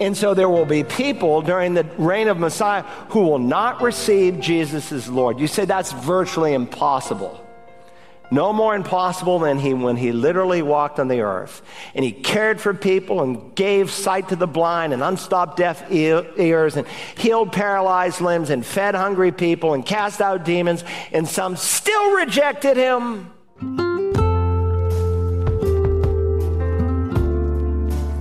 [0.00, 4.40] And so there will be people during the reign of Messiah who will not receive
[4.40, 5.40] Jesus as Lord.
[5.40, 7.44] You say that's virtually impossible.
[8.30, 11.62] No more impossible than he when he literally walked on the earth.
[11.94, 16.76] And he cared for people and gave sight to the blind and unstopped deaf ears
[16.76, 16.86] and
[17.16, 20.84] healed paralyzed limbs and fed hungry people and cast out demons.
[21.10, 23.32] And some still rejected him.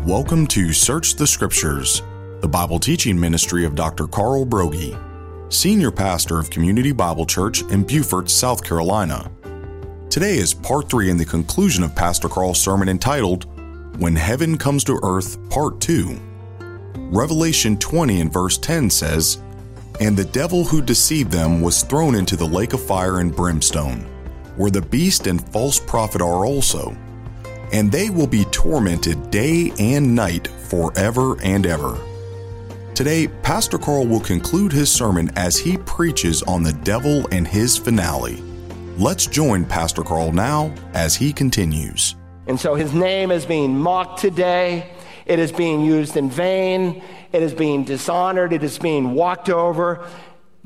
[0.08, 2.02] Welcome to Search the Scriptures,
[2.40, 4.08] the Bible teaching ministry of Dr.
[4.08, 4.98] Carl Broggi,
[5.52, 9.30] Senior Pastor of Community Bible Church in Beaufort, South Carolina.
[10.10, 13.48] Today is part three in the conclusion of Pastor Carl's sermon entitled,
[14.00, 16.18] When Heaven Comes to Earth, Part 2.
[17.12, 19.42] Revelation 20 and verse 10 says,
[20.00, 24.08] And the devil who deceived them was thrown into the lake of fire and brimstone,
[24.56, 26.96] where the beast and false prophet are also
[27.72, 31.98] and they will be tormented day and night forever and ever.
[32.96, 37.78] Today, Pastor Carl will conclude his sermon as he preaches on the devil and his
[37.78, 38.42] finale.
[38.98, 42.16] Let's join Pastor Carl now as he continues.
[42.48, 44.90] And so his name is being mocked today.
[45.28, 47.04] It is being used in vain.
[47.34, 48.54] It is being dishonored.
[48.54, 50.10] It is being walked over.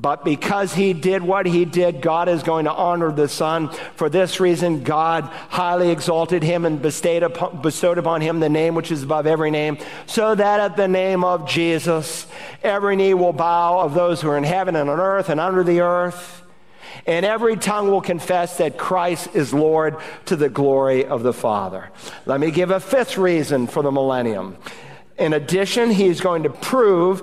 [0.01, 3.69] But because he did what he did, God is going to honor the Son.
[3.95, 8.73] For this reason, God highly exalted him and bestowed upon, bestowed upon him the name
[8.73, 9.77] which is above every name,
[10.07, 12.25] so that at the name of Jesus,
[12.63, 15.63] every knee will bow of those who are in heaven and on earth and under
[15.63, 16.41] the earth,
[17.05, 21.91] and every tongue will confess that Christ is Lord to the glory of the Father.
[22.25, 24.57] Let me give a fifth reason for the millennium.
[25.19, 27.21] In addition, he's going to prove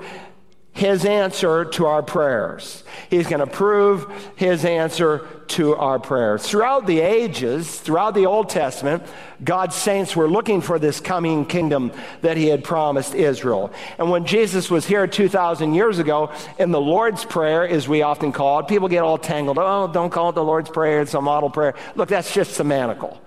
[0.78, 2.84] his answer to our prayers.
[3.10, 6.48] He's going to prove his answer to our prayers.
[6.48, 9.02] Throughout the ages, throughout the Old Testament,
[9.42, 13.72] God's saints were looking for this coming kingdom that he had promised Israel.
[13.98, 18.30] And when Jesus was here 2,000 years ago, in the Lord's Prayer, as we often
[18.30, 19.58] call it, people get all tangled.
[19.58, 21.74] Oh, don't call it the Lord's Prayer, it's a model prayer.
[21.96, 23.18] Look, that's just semantical.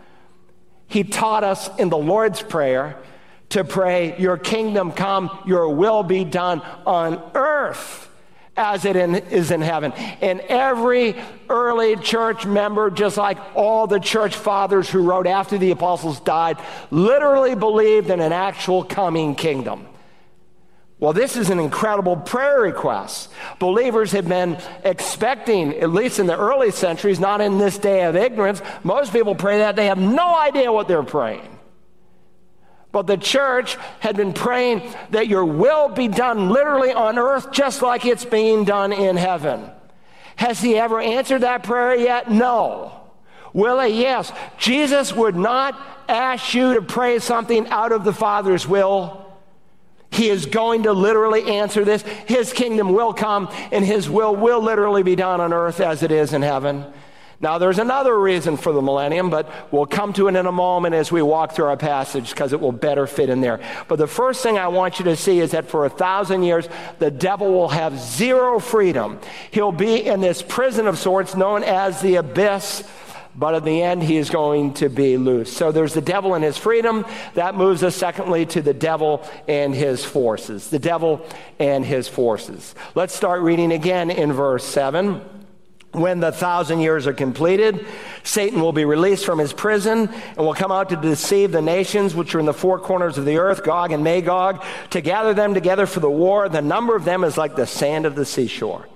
[0.87, 2.97] He taught us in the Lord's Prayer
[3.51, 8.09] to pray, Your kingdom come, your will be done on earth
[8.57, 9.93] as it in, is in heaven.
[10.21, 11.15] And every
[11.49, 16.57] early church member, just like all the church fathers who wrote after the apostles died,
[16.89, 19.87] literally believed in an actual coming kingdom.
[20.99, 23.31] Well, this is an incredible prayer request.
[23.57, 28.15] Believers have been expecting, at least in the early centuries, not in this day of
[28.15, 28.61] ignorance.
[28.83, 31.57] Most people pray that they have no idea what they're praying.
[32.91, 37.81] But the church had been praying that your will be done literally on earth just
[37.81, 39.69] like it's being done in heaven.
[40.35, 42.29] Has he ever answered that prayer yet?
[42.29, 42.91] No.
[43.53, 44.01] Will he?
[44.01, 44.31] Yes.
[44.57, 45.79] Jesus would not
[46.09, 49.25] ask you to pray something out of the Father's will.
[50.09, 52.01] He is going to literally answer this.
[52.01, 56.11] His kingdom will come, and his will will literally be done on earth as it
[56.11, 56.85] is in heaven.
[57.41, 60.93] Now, there's another reason for the millennium, but we'll come to it in a moment
[60.93, 63.59] as we walk through our passage because it will better fit in there.
[63.87, 66.69] But the first thing I want you to see is that for a thousand years,
[66.99, 69.19] the devil will have zero freedom.
[69.49, 72.87] He'll be in this prison of sorts known as the abyss.
[73.33, 75.51] But in the end, he is going to be loose.
[75.51, 77.05] So there's the devil and his freedom.
[77.33, 80.69] That moves us, secondly, to the devil and his forces.
[80.69, 81.25] The devil
[81.57, 82.75] and his forces.
[82.93, 85.21] Let's start reading again in verse 7.
[85.91, 87.85] When the thousand years are completed,
[88.23, 92.15] Satan will be released from his prison and will come out to deceive the nations
[92.15, 95.53] which are in the four corners of the earth, Gog and Magog, to gather them
[95.53, 96.47] together for the war.
[96.47, 98.87] The number of them is like the sand of the seashore.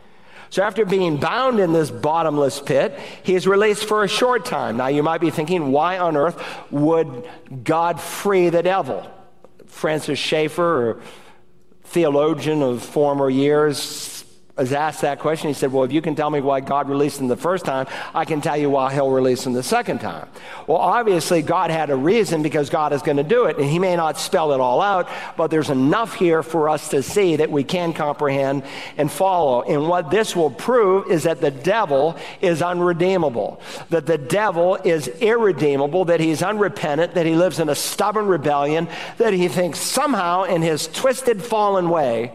[0.50, 4.78] So after being bound in this bottomless pit, he is released for a short time.
[4.78, 6.42] Now you might be thinking, why on earth
[6.72, 7.28] would
[7.62, 9.06] God free the devil?
[9.66, 11.02] Francis Schaeffer,
[11.84, 14.15] theologian of former years,
[14.62, 17.20] was asked that question, he said, Well, if you can tell me why God released
[17.20, 20.30] him the first time, I can tell you why he'll release him the second time.
[20.66, 23.58] Well, obviously, God had a reason because God is going to do it.
[23.58, 27.04] And he may not spell it all out, but there's enough here for us to
[27.04, 28.64] see that we can comprehend
[28.96, 29.62] and follow.
[29.64, 33.60] And what this will prove is that the devil is unredeemable,
[33.90, 38.88] that the devil is irredeemable, that he's unrepentant, that he lives in a stubborn rebellion,
[39.18, 42.32] that he thinks somehow in his twisted, fallen way,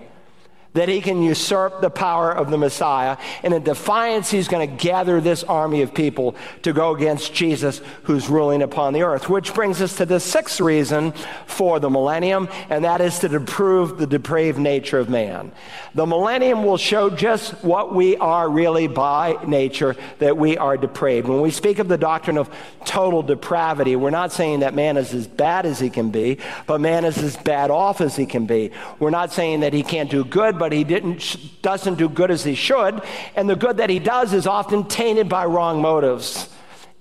[0.73, 3.17] that he can usurp the power of the Messiah.
[3.43, 7.81] And in defiance, he's going to gather this army of people to go against Jesus
[8.05, 9.29] who's ruling upon the earth.
[9.29, 11.13] Which brings us to the sixth reason
[11.47, 15.51] for the millennium, and that is to prove the depraved nature of man.
[15.95, 21.27] The millennium will show just what we are really by nature, that we are depraved.
[21.27, 22.49] When we speak of the doctrine of
[22.85, 26.81] total depravity, we're not saying that man is as bad as he can be, but
[26.81, 28.71] man is as bad off as he can be.
[29.01, 32.45] We're not saying that he can't do good, but he didn't, doesn't do good as
[32.45, 33.01] he should.
[33.35, 36.51] And the good that he does is often tainted by wrong motives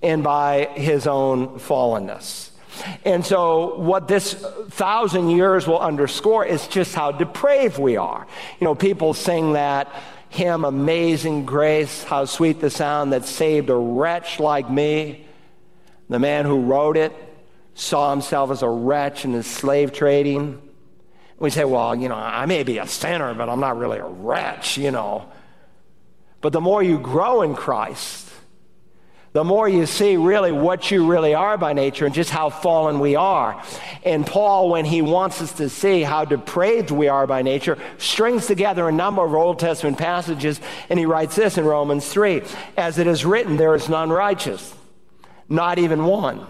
[0.02, 2.48] and by his own fallenness.
[3.04, 4.32] And so, what this
[4.70, 8.26] thousand years will underscore is just how depraved we are.
[8.58, 9.92] You know, people sing that
[10.30, 15.26] hymn, Amazing Grace, how sweet the sound that saved a wretch like me.
[16.08, 17.12] The man who wrote it
[17.74, 20.62] saw himself as a wretch in his slave trading.
[21.40, 24.06] We say, well, you know, I may be a sinner, but I'm not really a
[24.06, 25.26] wretch, you know.
[26.42, 28.30] But the more you grow in Christ,
[29.32, 32.98] the more you see really what you really are by nature and just how fallen
[32.98, 33.62] we are.
[34.04, 38.46] And Paul, when he wants us to see how depraved we are by nature, strings
[38.46, 40.60] together a number of Old Testament passages,
[40.90, 42.42] and he writes this in Romans 3
[42.76, 44.74] As it is written, there is none righteous,
[45.48, 46.46] not even one.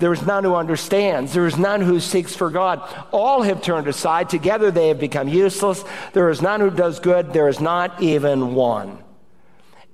[0.00, 1.34] There is none who understands.
[1.34, 2.82] There is none who seeks for God.
[3.12, 4.30] All have turned aside.
[4.30, 5.84] Together they have become useless.
[6.14, 7.32] There is none who does good.
[7.32, 8.98] There is not even one.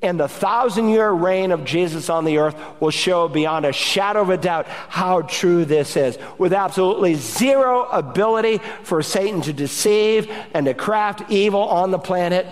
[0.03, 4.21] And the thousand year reign of Jesus on the earth will show beyond a shadow
[4.21, 6.19] of a doubt how true this is.
[6.39, 12.47] With absolutely zero ability for Satan to deceive and to craft evil on the planet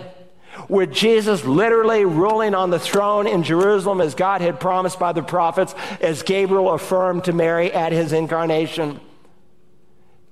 [0.69, 5.23] with Jesus literally ruling on the throne in Jerusalem as God had promised by the
[5.23, 8.99] prophets, as Gabriel affirmed to Mary at his incarnation,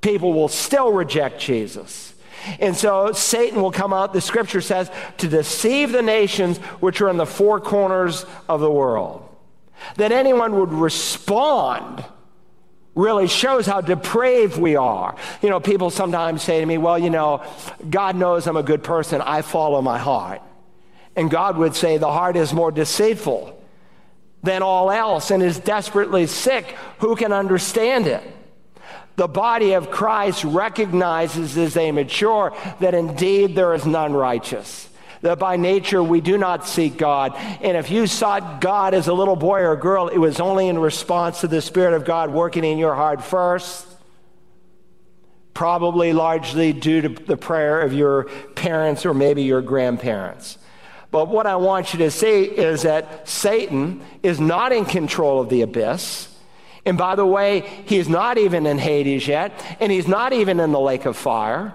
[0.01, 2.13] people will still reject Jesus.
[2.59, 7.09] And so Satan will come out, the scripture says, to deceive the nations which are
[7.09, 9.27] in the four corners of the world.
[9.95, 12.03] That anyone would respond
[12.95, 15.15] really shows how depraved we are.
[15.41, 17.43] You know, people sometimes say to me, well, you know,
[17.89, 19.21] God knows I'm a good person.
[19.21, 20.41] I follow my heart.
[21.15, 23.59] And God would say, the heart is more deceitful
[24.41, 26.75] than all else and is desperately sick.
[26.99, 28.23] Who can understand it?
[29.15, 34.89] The body of Christ recognizes as they mature that indeed there is none righteous
[35.23, 37.33] that by nature we do not seek God.
[37.35, 40.77] And if you sought God as a little boy or girl, it was only in
[40.77, 43.87] response to the Spirit of God working in your heart first.
[45.53, 48.25] Probably largely due to the prayer of your
[48.55, 50.57] parents or maybe your grandparents.
[51.09, 55.47] But what I want you to see is that Satan is not in control of
[55.47, 56.27] the abyss.
[56.85, 60.73] And by the way, he's not even in Hades yet, and he's not even in
[60.73, 61.73] the lake of fire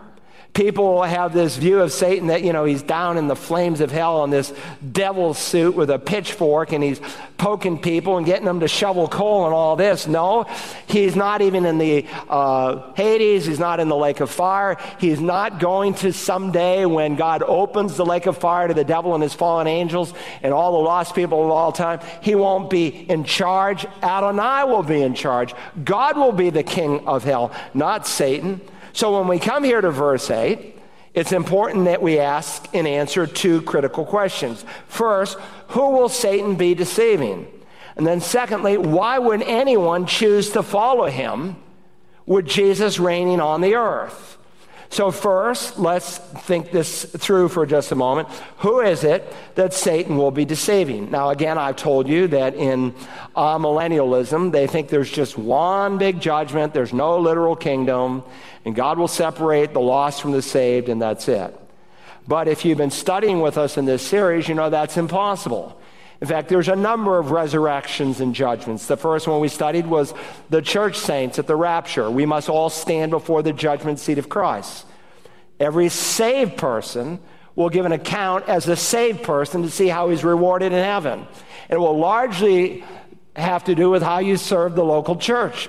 [0.59, 3.93] people have this view of Satan that, you know, he's down in the flames of
[3.93, 4.53] hell in this
[4.91, 7.01] devil suit with a pitchfork and he's
[7.37, 10.09] poking people and getting them to shovel coal and all this.
[10.09, 10.47] No,
[10.89, 13.47] he's not even in the uh, Hades.
[13.47, 14.79] He's not in the lake of fire.
[14.99, 19.15] He's not going to someday when God opens the lake of fire to the devil
[19.15, 20.13] and his fallen angels
[20.43, 22.01] and all the lost people of all time.
[22.21, 23.87] He won't be in charge.
[24.03, 25.55] Adonai will be in charge.
[25.85, 28.61] God will be the king of hell, not Satan.
[28.93, 30.77] So when we come here to verse 8,
[31.15, 34.65] it's important that we ask and answer two critical questions.
[34.87, 35.39] First,
[35.69, 37.47] who will Satan be deceiving?
[37.97, 41.57] And then, secondly, why would anyone choose to follow him
[42.27, 44.38] with Jesus reigning on the earth?
[44.91, 48.29] So, first, let's think this through for just a moment.
[48.59, 51.11] Who is it that Satan will be deceiving?
[51.11, 52.95] Now, again, I've told you that in
[53.37, 58.23] uh, millennialism, they think there's just one big judgment, there's no literal kingdom,
[58.65, 61.55] and God will separate the lost from the saved, and that's it.
[62.27, 65.79] But if you've been studying with us in this series, you know that's impossible.
[66.21, 68.87] In fact, there's a number of resurrections and judgments.
[68.87, 70.13] The first one we studied was
[70.51, 72.11] the church saints at the rapture.
[72.11, 74.85] We must all stand before the judgment seat of Christ.
[75.61, 77.21] Every saved person
[77.55, 81.27] will give an account as a saved person to see how he's rewarded in heaven.
[81.69, 82.85] It will largely
[83.35, 85.69] have to do with how you serve the local church.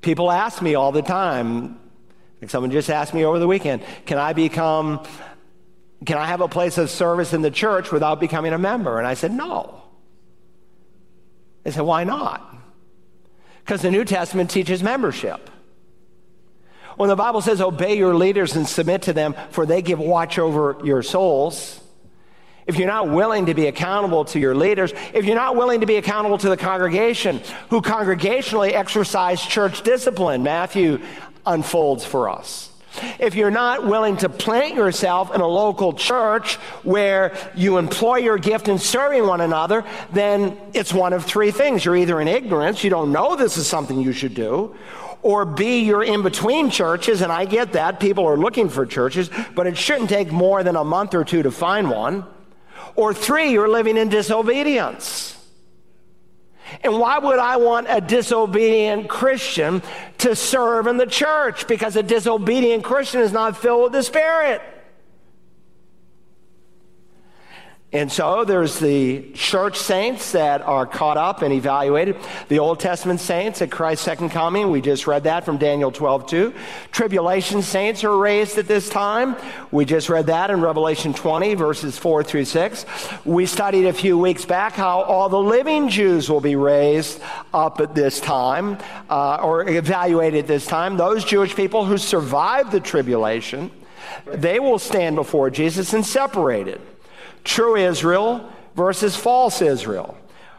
[0.00, 1.78] People ask me all the time,
[2.40, 5.04] like someone just asked me over the weekend, can I become
[6.04, 8.98] can I have a place of service in the church without becoming a member?
[8.98, 9.82] And I said, No.
[11.62, 12.56] They said, Why not?
[13.64, 15.48] Because the New Testament teaches membership.
[17.02, 20.38] When the Bible says, Obey your leaders and submit to them, for they give watch
[20.38, 21.80] over your souls.
[22.64, 25.86] If you're not willing to be accountable to your leaders, if you're not willing to
[25.86, 27.40] be accountable to the congregation,
[27.70, 31.00] who congregationally exercise church discipline, Matthew
[31.44, 32.70] unfolds for us.
[33.18, 38.38] If you're not willing to plant yourself in a local church where you employ your
[38.38, 41.84] gift in serving one another, then it's one of three things.
[41.84, 44.76] You're either in ignorance, you don't know this is something you should do,
[45.22, 48.00] or B, you're in between churches, and I get that.
[48.00, 51.42] People are looking for churches, but it shouldn't take more than a month or two
[51.44, 52.24] to find one.
[52.96, 55.36] Or three, you're living in disobedience.
[56.82, 59.82] And why would I want a disobedient Christian
[60.18, 61.68] to serve in the church?
[61.68, 64.62] Because a disobedient Christian is not filled with the Spirit.
[67.94, 72.16] And so there's the church saints that are caught up and evaluated.
[72.48, 74.70] The Old Testament saints at Christ's second coming.
[74.70, 76.54] We just read that from Daniel 12, 2.
[76.90, 79.36] Tribulation saints are raised at this time.
[79.70, 82.86] We just read that in Revelation 20, verses 4 through 6.
[83.26, 87.20] We studied a few weeks back how all the living Jews will be raised
[87.52, 88.78] up at this time,
[89.10, 90.96] uh, or evaluated at this time.
[90.96, 93.70] Those Jewish people who survived the tribulation,
[94.26, 96.80] they will stand before Jesus and separated
[97.44, 100.16] true Israel versus false Israel.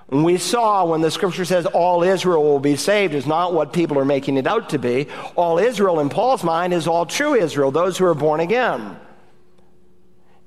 [0.09, 3.97] We saw when the scripture says all Israel will be saved is not what people
[3.97, 5.07] are making it out to be.
[5.35, 8.99] All Israel in Paul's mind is all true Israel, those who are born again.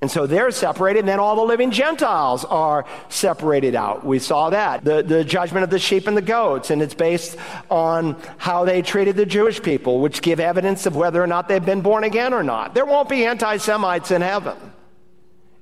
[0.03, 4.05] And so they're separated, and then all the living Gentiles are separated out.
[4.05, 4.85] We saw that.
[4.85, 7.37] The, the judgment of the sheep and the goats, and it's based
[7.71, 11.65] on how they treated the Jewish people, which give evidence of whether or not they've
[11.65, 12.75] been born again or not.
[12.75, 14.57] There won't be anti Semites in heaven.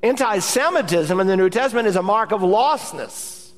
[0.04, 3.48] Anti Semitism in the New Testament is a mark of lostness.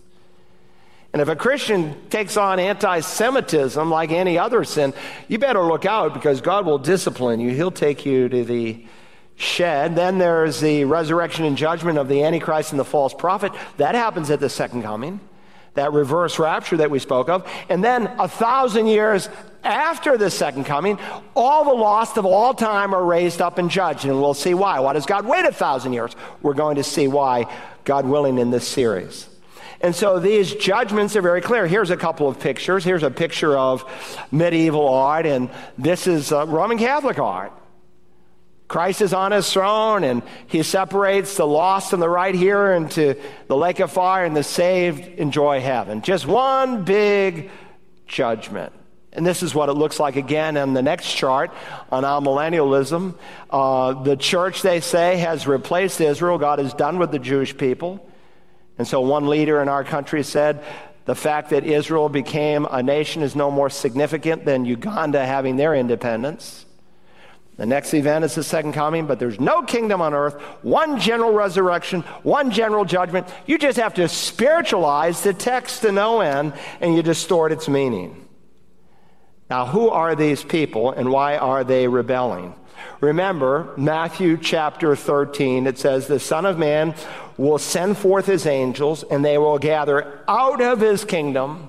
[1.12, 4.94] And if a Christian takes on anti Semitism like any other sin,
[5.26, 7.50] you better look out because God will discipline you.
[7.50, 8.86] He'll take you to the
[9.34, 9.96] shed.
[9.96, 13.50] Then there's the resurrection and judgment of the Antichrist and the false prophet.
[13.78, 15.18] That happens at the second coming
[15.76, 17.49] that reverse rapture that we spoke of.
[17.68, 19.28] And then a thousand years
[19.62, 20.99] after the second coming,
[21.35, 24.04] all the lost of all time are raised up and judged.
[24.04, 24.80] And we'll see why.
[24.80, 26.14] Why does God wait a thousand years?
[26.42, 27.52] We're going to see why,
[27.85, 29.28] God willing, in this series.
[29.80, 31.66] And so these judgments are very clear.
[31.66, 32.83] Here's a couple of pictures.
[32.83, 33.85] Here's a picture of
[34.33, 37.52] medieval art, and this is uh, Roman Catholic art.
[38.68, 43.16] Christ is on his throne and he separates the lost and the right here into
[43.46, 46.02] the lake of fire, and the saved enjoy heaven.
[46.02, 47.50] Just one big
[48.06, 48.73] judgment.
[49.12, 51.50] And this is what it looks like again in the next chart
[51.90, 53.14] on amillennialism.
[53.49, 56.37] Uh, the church, they say, has replaced Israel.
[56.37, 58.06] God is done with the Jewish people.
[58.76, 60.62] And so one leader in our country said,
[61.06, 65.75] the fact that Israel became a nation is no more significant than Uganda having their
[65.75, 66.65] independence.
[67.56, 71.32] The next event is the second coming, but there's no kingdom on earth, one general
[71.32, 73.28] resurrection, one general judgment.
[73.46, 78.28] You just have to spiritualize the text to no end and you distort its meaning.
[79.48, 82.54] Now, who are these people and why are they rebelling?
[83.00, 86.94] Remember, Matthew chapter 13, it says, The Son of Man
[87.38, 91.68] will send forth his angels, and they will gather out of his kingdom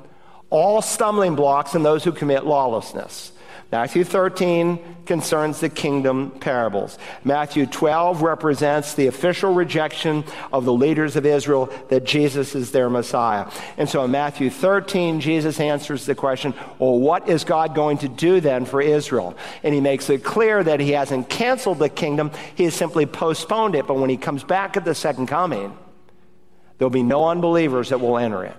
[0.49, 3.31] all stumbling blocks and those who commit lawlessness
[3.69, 6.97] Matthew 13 concerns the kingdom parables.
[7.25, 12.89] Matthew 12 represents the official rejection of the leaders of Israel that Jesus is their
[12.89, 13.49] Messiah.
[13.77, 18.07] And so in Matthew 13, Jesus answers the question, well, what is God going to
[18.07, 19.35] do then for Israel?
[19.63, 23.75] And he makes it clear that he hasn't canceled the kingdom, he has simply postponed
[23.75, 23.85] it.
[23.85, 25.77] But when he comes back at the second coming,
[26.77, 28.55] there'll be no unbelievers that will enter it.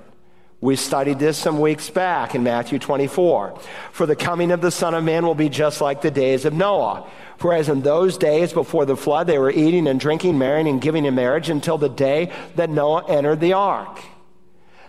[0.60, 3.60] We studied this some weeks back in Matthew 24.
[3.92, 6.52] For the coming of the Son of Man will be just like the days of
[6.52, 7.08] Noah.
[7.36, 10.80] For as in those days before the flood, they were eating and drinking, marrying and
[10.80, 14.00] giving in marriage until the day that Noah entered the ark.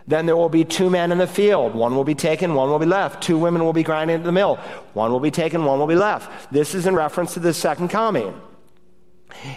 [0.07, 1.75] Then there will be two men in the field.
[1.75, 3.21] One will be taken, one will be left.
[3.21, 4.55] Two women will be grinding at the mill.
[4.93, 6.51] One will be taken, one will be left.
[6.51, 8.33] This is in reference to the second coming.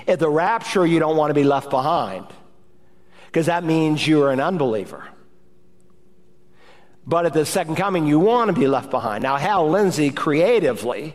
[0.07, 2.27] At the rapture, you don't want to be left behind
[3.27, 5.09] because that means you're an unbeliever.
[7.07, 9.23] But at the second coming, you want to be left behind.
[9.23, 11.15] Now, Hal Lindsey creatively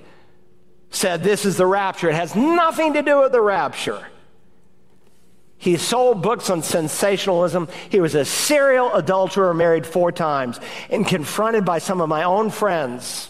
[0.89, 2.09] said this is the rapture.
[2.09, 4.05] It has nothing to do with the rapture.
[5.57, 7.67] He sold books on sensationalism.
[7.89, 12.51] He was a serial adulterer, married four times, and confronted by some of my own
[12.51, 13.29] friends.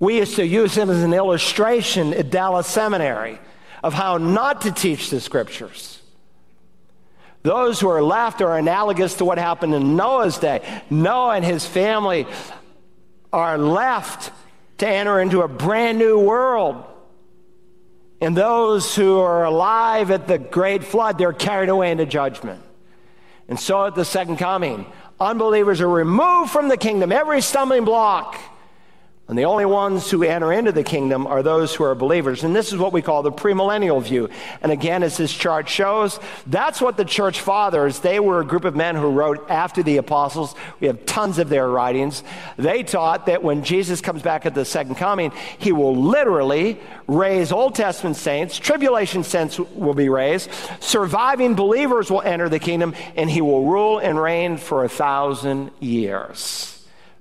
[0.00, 3.38] We used to use him as an illustration at Dallas Seminary
[3.84, 5.99] of how not to teach the scriptures.
[7.42, 10.82] Those who are left are analogous to what happened in Noah's day.
[10.90, 12.26] Noah and his family
[13.32, 14.30] are left
[14.78, 16.84] to enter into a brand new world.
[18.20, 22.62] And those who are alive at the great flood, they're carried away into judgment.
[23.48, 24.84] And so at the second coming,
[25.18, 28.38] unbelievers are removed from the kingdom, every stumbling block,
[29.30, 32.42] And the only ones who enter into the kingdom are those who are believers.
[32.42, 34.28] And this is what we call the premillennial view.
[34.60, 36.18] And again, as this chart shows,
[36.48, 39.98] that's what the church fathers, they were a group of men who wrote after the
[39.98, 40.56] apostles.
[40.80, 42.24] We have tons of their writings.
[42.56, 47.52] They taught that when Jesus comes back at the second coming, he will literally raise
[47.52, 53.30] Old Testament saints, tribulation saints will be raised, surviving believers will enter the kingdom, and
[53.30, 56.79] he will rule and reign for a thousand years.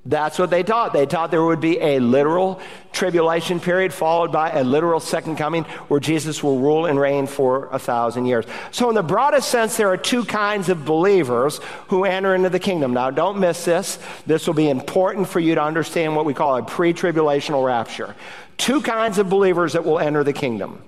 [0.09, 0.91] That's what they taught.
[0.91, 2.59] They taught there would be a literal
[2.91, 7.69] tribulation period followed by a literal second coming where Jesus will rule and reign for
[7.71, 8.45] a thousand years.
[8.71, 12.57] So, in the broadest sense, there are two kinds of believers who enter into the
[12.57, 12.91] kingdom.
[12.91, 13.99] Now, don't miss this.
[14.25, 18.15] This will be important for you to understand what we call a pre tribulational rapture.
[18.57, 20.81] Two kinds of believers that will enter the kingdom.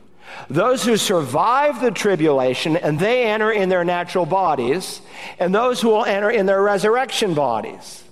[0.50, 5.00] Those who survive the tribulation and they enter in their natural bodies,
[5.38, 8.04] and those who will enter in their resurrection bodies.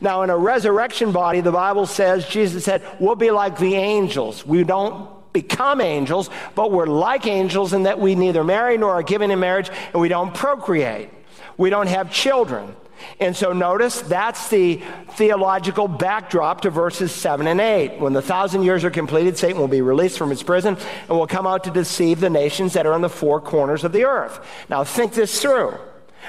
[0.00, 4.46] Now, in a resurrection body, the Bible says, Jesus said, we'll be like the angels.
[4.46, 9.02] We don't become angels, but we're like angels in that we neither marry nor are
[9.02, 11.10] given in marriage, and we don't procreate.
[11.58, 12.74] We don't have children.
[13.20, 14.80] And so notice that's the
[15.12, 18.00] theological backdrop to verses 7 and 8.
[18.00, 20.76] When the thousand years are completed, Satan will be released from his prison
[21.08, 23.92] and will come out to deceive the nations that are on the four corners of
[23.92, 24.40] the earth.
[24.68, 25.74] Now think this through.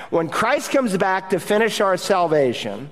[0.09, 2.89] When Christ comes back to finish our salvation,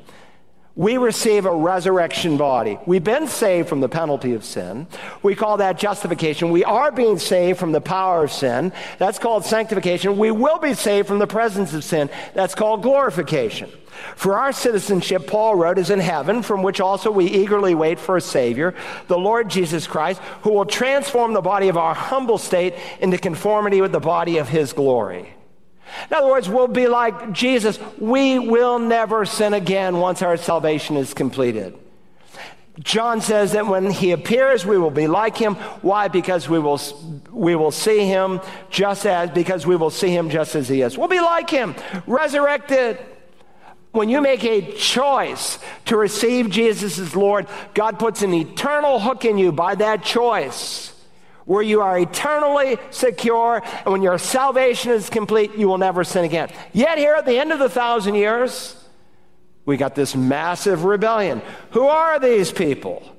[0.75, 2.77] we receive a resurrection body.
[2.85, 4.87] We've been saved from the penalty of sin.
[5.23, 6.49] We call that justification.
[6.49, 8.73] We are being saved from the power of sin.
[8.99, 10.17] That's called sanctification.
[10.17, 12.09] We will be saved from the presence of sin.
[12.33, 13.69] That's called glorification.
[14.17, 18.17] For our citizenship, Paul wrote, is in heaven, from which also we eagerly wait for
[18.17, 18.75] a Savior,
[19.07, 23.79] the Lord Jesus Christ, who will transform the body of our humble state into conformity
[23.79, 25.34] with the body of his glory.
[26.09, 27.79] In other words, we'll be like Jesus.
[27.97, 31.77] We will never sin again once our salvation is completed.
[32.79, 35.55] John says that when he appears, we will be like him.
[35.81, 36.09] Why?
[36.09, 36.81] Because we will,
[37.31, 40.97] we will see him just as, because we will see him just as he is.
[40.97, 41.75] We'll be like him,
[42.05, 42.99] resurrected.
[43.91, 49.23] When you make a choice to receive Jesus as Lord, God puts an eternal hook
[49.23, 50.94] in you by that choice
[51.45, 56.25] where you are eternally secure, and when your salvation is complete, you will never sin
[56.25, 56.51] again.
[56.73, 58.75] Yet, here at the end of the thousand years,
[59.65, 61.41] we got this massive rebellion.
[61.71, 63.14] Who are these people?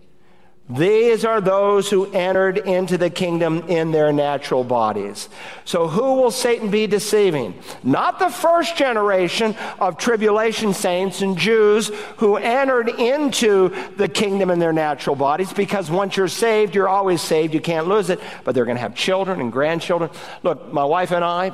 [0.69, 5.29] These are those who entered into the kingdom in their natural bodies.
[5.65, 7.55] So, who will Satan be deceiving?
[7.85, 14.59] Not the first generation of tribulation saints and Jews who entered into the kingdom in
[14.59, 17.55] their natural bodies, because once you're saved, you're always saved.
[17.55, 18.19] You can't lose it.
[18.43, 20.11] But they're going to have children and grandchildren.
[20.43, 21.53] Look, my wife and I,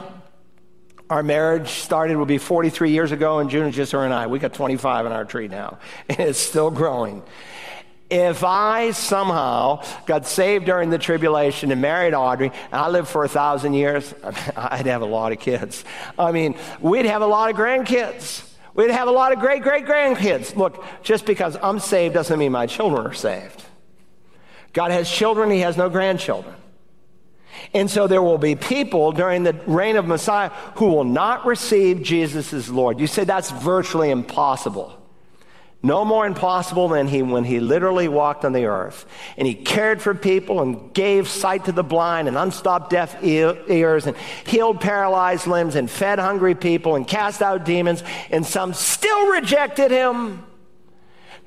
[1.10, 4.26] our marriage started will be 43 years ago in June, just her and I.
[4.26, 7.22] We got 25 in our tree now, and it's still growing.
[8.12, 13.24] If I somehow got saved during the tribulation and married Audrey, and I lived for
[13.24, 14.12] a thousand years,
[14.56, 15.82] I'd have a lot of kids.
[16.18, 18.46] I mean, we'd have a lot of grandkids.
[18.74, 20.54] We'd have a lot of great great grandkids.
[20.54, 23.64] Look, just because I'm saved doesn't mean my children are saved.
[24.74, 26.54] God has children, He has no grandchildren.
[27.72, 32.02] And so there will be people during the reign of Messiah who will not receive
[32.02, 33.00] Jesus as Lord.
[33.00, 35.01] You say that's virtually impossible.
[35.84, 39.04] No more impossible than he when he literally walked on the earth.
[39.36, 44.06] And he cared for people and gave sight to the blind and unstopped deaf ears
[44.06, 44.16] and
[44.46, 48.04] healed paralyzed limbs and fed hungry people and cast out demons.
[48.30, 50.44] And some still rejected him.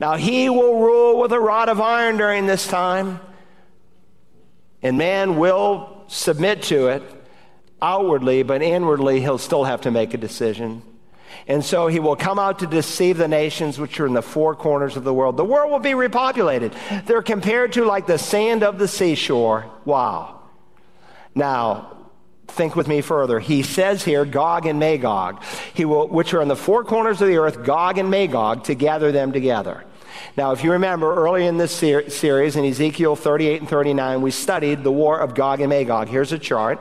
[0.01, 3.21] Now he will rule with a rod of iron during this time.
[4.81, 7.03] And man will submit to it
[7.81, 10.81] outwardly, but inwardly he'll still have to make a decision.
[11.47, 14.55] And so he will come out to deceive the nations which are in the four
[14.55, 15.37] corners of the world.
[15.37, 16.73] The world will be repopulated.
[17.05, 19.69] They're compared to like the sand of the seashore.
[19.85, 20.41] Wow.
[21.35, 21.95] Now,
[22.47, 23.39] think with me further.
[23.39, 27.27] He says here, Gog and Magog, he will, which are in the four corners of
[27.27, 29.83] the earth, Gog and Magog, to gather them together.
[30.37, 34.31] Now, if you remember early in this ser- series, in Ezekiel 38 and 39, we
[34.31, 36.07] studied the war of Gog and Magog.
[36.07, 36.79] Here's a chart.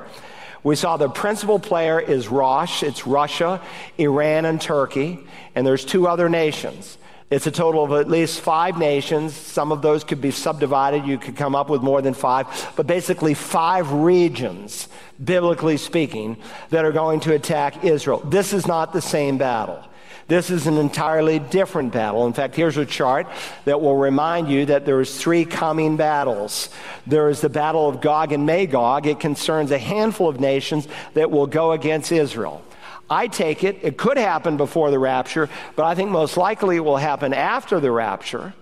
[0.64, 3.60] We saw the principal player is Rosh, it's Russia,
[3.98, 5.20] Iran, and Turkey,
[5.54, 6.96] and there's two other nations.
[7.30, 9.34] It's a total of at least five nations.
[9.34, 11.06] Some of those could be subdivided.
[11.06, 14.88] You could come up with more than five, but basically five regions,
[15.22, 16.38] biblically speaking,
[16.70, 18.20] that are going to attack Israel.
[18.20, 19.84] This is not the same battle.
[20.26, 22.26] This is an entirely different battle.
[22.26, 23.26] In fact, here's a chart
[23.66, 26.70] that will remind you that there's three coming battles.
[27.06, 29.06] There is the battle of Gog and Magog.
[29.06, 32.62] It concerns a handful of nations that will go against Israel.
[33.10, 36.84] I take it, it could happen before the rapture, but I think most likely it
[36.84, 38.54] will happen after the rapture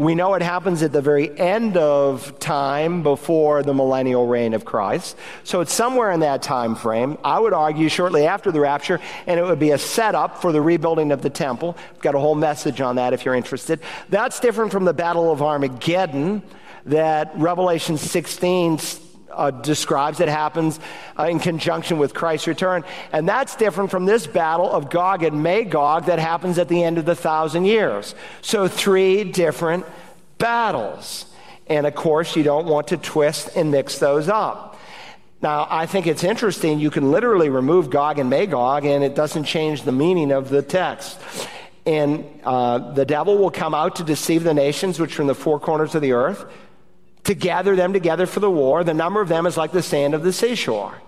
[0.00, 4.64] We know it happens at the very end of time before the millennial reign of
[4.64, 5.14] Christ.
[5.44, 7.18] So it's somewhere in that time frame.
[7.22, 10.62] I would argue shortly after the rapture, and it would be a setup for the
[10.62, 11.76] rebuilding of the temple.
[11.94, 13.80] I've got a whole message on that if you're interested.
[14.08, 16.44] That's different from the Battle of Armageddon
[16.86, 18.78] that Revelation 16
[19.40, 20.78] uh, describes that happens
[21.18, 22.84] uh, in conjunction with Christ's return.
[23.10, 26.98] And that's different from this battle of Gog and Magog that happens at the end
[26.98, 28.14] of the thousand years.
[28.42, 29.86] So, three different
[30.36, 31.24] battles.
[31.66, 34.78] And of course, you don't want to twist and mix those up.
[35.40, 36.78] Now, I think it's interesting.
[36.78, 40.60] You can literally remove Gog and Magog, and it doesn't change the meaning of the
[40.60, 41.18] text.
[41.86, 45.34] And uh, the devil will come out to deceive the nations which are in the
[45.34, 46.44] four corners of the earth
[47.24, 48.84] to gather them together for the war.
[48.84, 51.00] The number of them is like the sand of the seashore.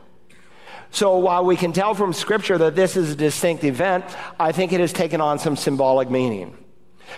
[0.90, 4.04] So while we can tell from Scripture that this is a distinct event,
[4.38, 6.56] I think it has taken on some symbolic meaning.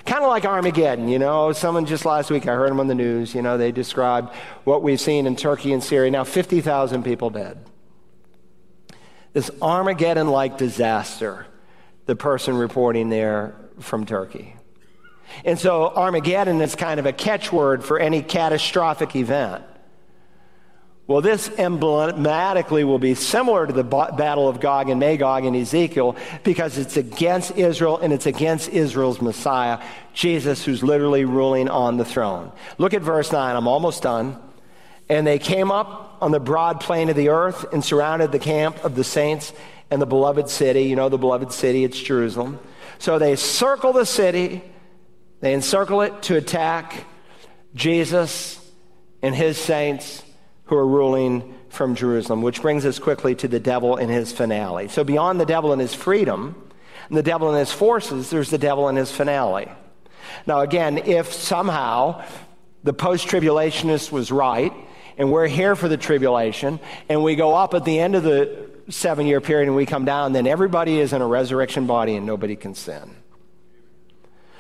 [0.06, 1.52] Kind of like Armageddon, you know.
[1.52, 4.82] Someone just last week, I heard them on the news, you know, they described what
[4.82, 6.10] we've seen in Turkey and Syria.
[6.10, 7.58] Now, 50,000 people dead.
[9.32, 11.46] This Armageddon like disaster,
[12.06, 14.54] the person reporting there from Turkey.
[15.44, 19.64] And so Armageddon is kind of a catchword for any catastrophic event.
[21.06, 26.16] Well, this emblematically will be similar to the battle of Gog and Magog in Ezekiel
[26.44, 29.84] because it's against Israel and it's against Israel's Messiah,
[30.14, 32.52] Jesus, who's literally ruling on the throne.
[32.78, 33.54] Look at verse 9.
[33.54, 34.38] I'm almost done.
[35.10, 38.82] And they came up on the broad plain of the earth and surrounded the camp
[38.82, 39.52] of the saints
[39.90, 40.84] and the beloved city.
[40.84, 42.58] You know, the beloved city, it's Jerusalem.
[42.98, 44.62] So they circle the city
[45.44, 47.04] they encircle it to attack
[47.74, 48.58] Jesus
[49.20, 50.22] and his saints
[50.64, 54.88] who are ruling from Jerusalem, which brings us quickly to the devil and his finale.
[54.88, 56.54] So, beyond the devil and his freedom,
[57.10, 59.68] and the devil and his forces, there's the devil and his finale.
[60.46, 62.24] Now, again, if somehow
[62.82, 64.72] the post tribulationist was right,
[65.18, 66.80] and we're here for the tribulation,
[67.10, 70.06] and we go up at the end of the seven year period and we come
[70.06, 73.14] down, then everybody is in a resurrection body and nobody can sin.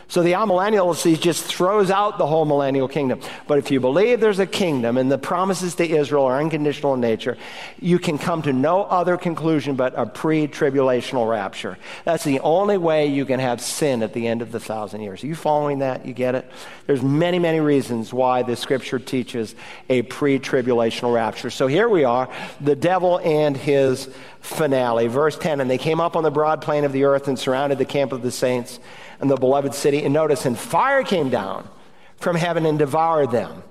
[0.08, 3.20] So the amillennialist just throws out the whole millennial kingdom.
[3.46, 7.00] But if you believe there's a kingdom and the promises to Israel are unconditional in
[7.00, 7.36] nature,
[7.80, 11.78] you can come to no other conclusion but a pre tribulational rapture.
[12.04, 15.24] That's the only way you can have sin at the end of the thousand years.
[15.24, 16.04] Are you following that?
[16.04, 16.50] You get it?
[16.86, 19.54] There's many, many reasons why the scripture teaches
[19.88, 21.50] a pre tribulational rapture.
[21.50, 22.28] So here we are,
[22.60, 24.08] the devil and his
[24.40, 25.06] finale.
[25.06, 27.78] Verse 10 And they came up on the broad plain of the earth and surrounded
[27.78, 28.78] the camp of the saints
[29.20, 30.04] and the beloved city.
[30.04, 31.68] And notice, and fire came down
[32.16, 33.62] from heaven and devoured them.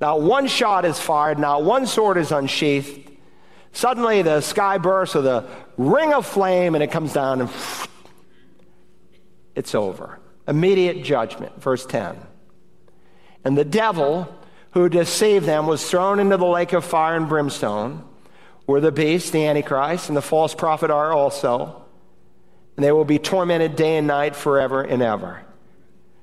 [0.00, 3.10] Not one shot is fired, not one sword is unsheathed.
[3.72, 7.50] Suddenly the sky bursts with a ring of flame and it comes down and
[9.54, 10.18] it's over.
[10.46, 11.60] Immediate judgment.
[11.60, 12.18] Verse 10.
[13.44, 14.28] And the devil
[14.72, 18.04] who deceived them was thrown into the lake of fire and brimstone,
[18.66, 21.83] where the beast, the Antichrist, and the false prophet are also
[22.76, 25.42] and they will be tormented day and night forever and ever.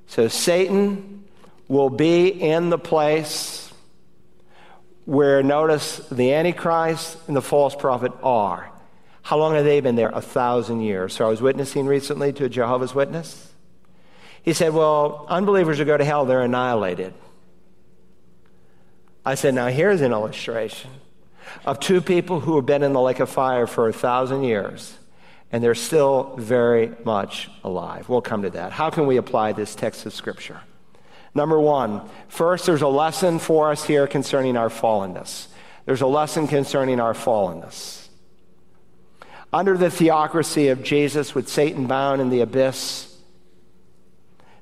[0.08, 1.24] So Satan
[1.68, 3.72] will be in the place
[5.06, 8.70] where, notice, the Antichrist and the false prophet are.
[9.22, 10.10] How long have they been there?
[10.10, 11.14] A thousand years.
[11.14, 13.52] So I was witnessing recently to a Jehovah's Witness.
[14.44, 17.14] He said, Well, unbelievers who go to hell, they're annihilated.
[19.26, 20.90] I said, Now here's an illustration
[21.66, 24.98] of two people who have been in the lake of fire for a thousand years
[25.52, 28.08] and they're still very much alive.
[28.08, 28.72] We'll come to that.
[28.72, 30.62] How can we apply this text of Scripture?
[31.34, 35.48] Number one, first, there's a lesson for us here concerning our fallenness.
[35.86, 38.08] There's a lesson concerning our fallenness.
[39.54, 43.18] Under the theocracy of Jesus, with Satan bound in the abyss,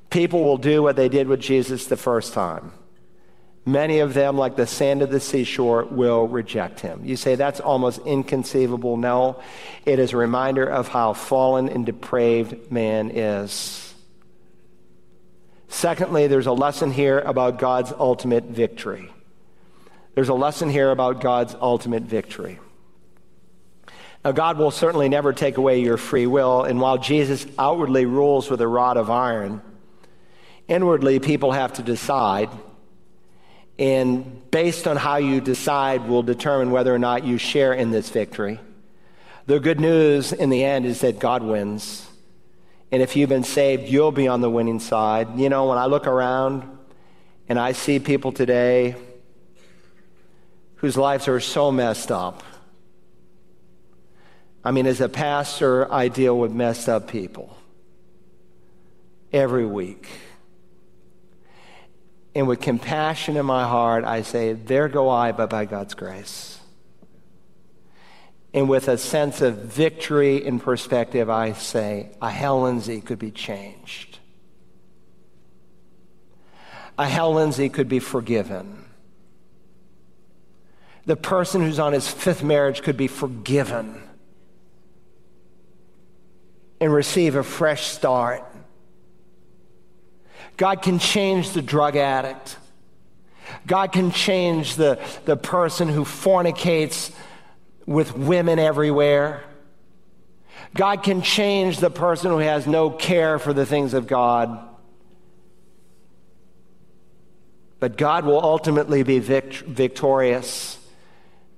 [0.09, 2.71] people will do what they did with Jesus the first time
[3.69, 7.05] Many of them, like the sand of the seashore, will reject him.
[7.05, 8.97] You say that's almost inconceivable.
[8.97, 9.41] No,
[9.85, 13.93] it is a reminder of how fallen and depraved man is.
[15.67, 19.11] Secondly, there's a lesson here about God's ultimate victory.
[20.15, 22.59] There's a lesson here about God's ultimate victory.
[24.25, 28.49] Now, God will certainly never take away your free will, and while Jesus outwardly rules
[28.49, 29.61] with a rod of iron,
[30.67, 32.49] inwardly people have to decide
[33.79, 38.09] and based on how you decide will determine whether or not you share in this
[38.09, 38.59] victory.
[39.45, 42.05] The good news in the end is that God wins.
[42.91, 45.39] And if you've been saved, you'll be on the winning side.
[45.39, 46.77] You know, when I look around
[47.47, 48.95] and I see people today
[50.75, 52.43] whose lives are so messed up.
[54.63, 57.57] I mean, as a pastor, I deal with messed up people
[59.31, 60.09] every week.
[62.35, 66.59] And with compassion in my heart, I say, There go I, but by God's grace.
[68.53, 73.31] And with a sense of victory in perspective, I say, A Hal Lindsey could be
[73.31, 74.19] changed.
[76.97, 78.85] A Hal Lindsey could be forgiven.
[81.05, 84.03] The person who's on his fifth marriage could be forgiven
[86.81, 88.43] and receive a fresh start.
[90.59, 92.57] God can change the drug addict.
[93.65, 97.13] God can change the, the person who fornicates
[97.85, 99.41] with women everywhere.
[100.75, 104.59] God can change the person who has no care for the things of God.
[107.79, 110.77] But God will ultimately be vict- victorious.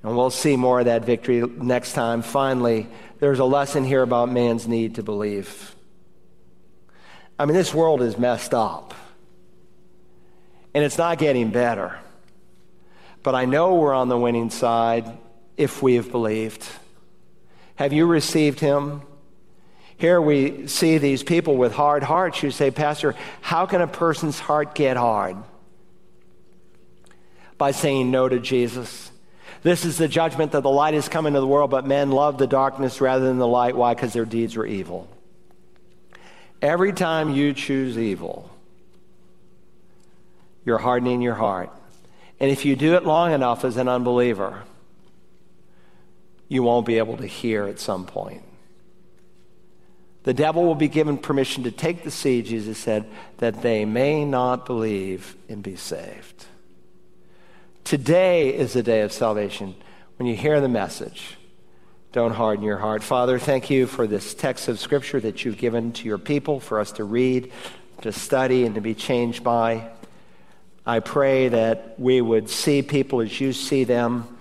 [0.04, 2.22] And we'll see more of that victory next time.
[2.22, 2.88] Finally,
[3.20, 5.76] there's a lesson here about man's need to believe.
[7.42, 8.94] I mean, this world is messed up,
[10.76, 11.98] and it's not getting better.
[13.24, 15.18] But I know we're on the winning side
[15.58, 16.64] if we have believed.
[17.78, 19.02] Have you received him?
[19.98, 22.44] Here we see these people with hard hearts.
[22.44, 25.38] You say, Pastor, how can a person's heart get hard?
[27.58, 29.10] By saying no to Jesus.
[29.64, 32.38] This is the judgment that the light has come into the world, but men love
[32.38, 33.76] the darkness rather than the light.
[33.76, 33.96] Why?
[33.96, 35.10] Because their deeds were evil.
[36.62, 38.50] Every time you choose evil,
[40.64, 41.72] you're hardening your heart.
[42.40, 44.64] And if you do it long enough as an unbeliever,
[46.48, 48.44] you won't be able to hear at some point.
[50.24, 54.24] The devil will be given permission to take the seed, Jesus said, that they may
[54.24, 56.46] not believe and be saved.
[57.84, 59.76] Today is the day of salvation.
[60.18, 61.38] When you hear the message,
[62.12, 63.04] don't harden your heart.
[63.04, 66.80] Father, thank you for this text of Scripture that you've given to your people for
[66.80, 67.52] us to read,
[68.02, 69.90] to study, and to be changed by.
[70.86, 74.38] I pray that we would see people as you see them,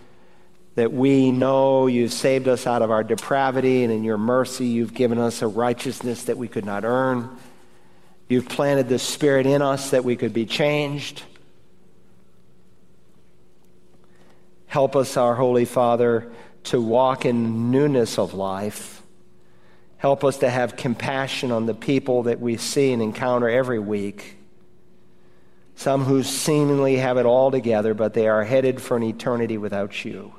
[0.75, 4.95] that we know you've saved us out of our depravity, and in your mercy, you've
[4.95, 7.29] given us a righteousness that we could not earn.
[8.29, 11.23] You've planted the Spirit in us that we could be changed.
[14.67, 16.33] Help us, our Holy Father
[16.65, 19.03] to walk in newness of life.
[19.97, 24.37] Help us to have compassion on the people that we see and encounter every week.
[25.75, 30.05] Some who seemingly have it all together, but they are headed for an eternity without
[30.05, 30.35] you.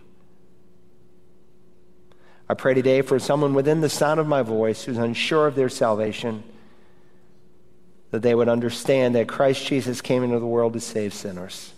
[2.47, 5.69] I pray today for someone within the sound of my voice who's unsure of their
[5.69, 6.43] salvation,
[8.11, 11.73] that they would understand that Christ Jesus came into the world to save sinners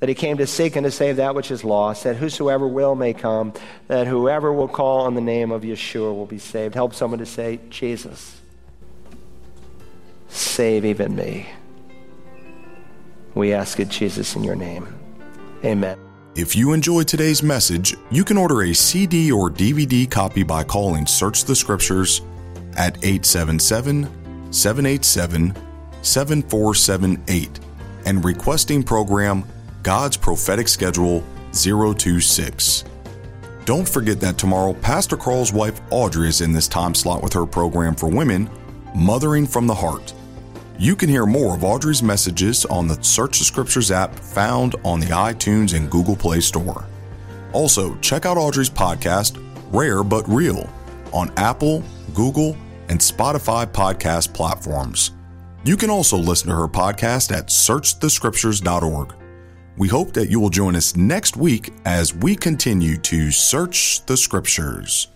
[0.00, 2.94] that he came to seek and to save that which is lost, that whosoever will
[2.94, 3.52] may come,
[3.88, 6.74] that whoever will call on the name of Yeshua will be saved.
[6.74, 8.40] Help someone to say, Jesus,
[10.28, 11.48] save even me.
[13.34, 14.86] We ask it, Jesus, in your name.
[15.64, 15.98] Amen.
[16.36, 21.04] If you enjoyed today's message, you can order a CD or DVD copy by calling
[21.06, 22.20] Search the Scriptures
[22.76, 25.56] at 877 787
[26.02, 27.60] 7478
[28.06, 29.44] and requesting program
[29.82, 32.84] God's Prophetic Schedule 026.
[33.64, 37.46] Don't forget that tomorrow, Pastor Carl's wife Audrey is in this time slot with her
[37.46, 38.50] program for women,
[38.94, 40.14] Mothering from the Heart.
[40.78, 45.00] You can hear more of Audrey's messages on the Search the Scriptures app found on
[45.00, 46.86] the iTunes and Google Play Store.
[47.52, 50.68] Also, check out Audrey's podcast, Rare But Real,
[51.12, 51.82] on Apple,
[52.14, 52.56] Google,
[52.88, 55.12] and Spotify podcast platforms.
[55.64, 59.17] You can also listen to her podcast at searchthescriptures.org.
[59.78, 64.16] We hope that you will join us next week as we continue to search the
[64.16, 65.06] scriptures.